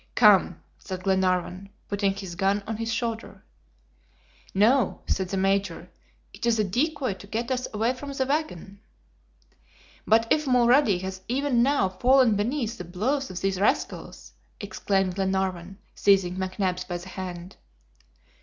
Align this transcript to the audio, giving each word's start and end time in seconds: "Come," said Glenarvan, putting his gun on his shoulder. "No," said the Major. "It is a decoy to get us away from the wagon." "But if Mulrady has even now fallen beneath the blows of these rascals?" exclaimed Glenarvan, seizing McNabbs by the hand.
"Come," 0.15 0.59
said 0.79 1.03
Glenarvan, 1.03 1.69
putting 1.87 2.15
his 2.15 2.33
gun 2.33 2.63
on 2.65 2.77
his 2.77 2.91
shoulder. 2.91 3.43
"No," 4.51 5.01
said 5.05 5.29
the 5.29 5.37
Major. 5.37 5.91
"It 6.33 6.43
is 6.47 6.57
a 6.57 6.63
decoy 6.63 7.13
to 7.13 7.27
get 7.27 7.51
us 7.51 7.67
away 7.71 7.93
from 7.93 8.11
the 8.11 8.25
wagon." 8.25 8.79
"But 10.07 10.25
if 10.31 10.45
Mulrady 10.47 10.97
has 11.03 11.21
even 11.27 11.61
now 11.61 11.87
fallen 11.87 12.35
beneath 12.35 12.79
the 12.79 12.83
blows 12.83 13.29
of 13.29 13.41
these 13.41 13.59
rascals?" 13.61 14.31
exclaimed 14.59 15.13
Glenarvan, 15.13 15.77
seizing 15.93 16.35
McNabbs 16.35 16.87
by 16.87 16.97
the 16.97 17.09
hand. 17.09 17.57